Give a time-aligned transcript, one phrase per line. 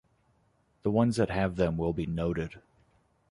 [0.81, 2.59] The ones that have them will be noted.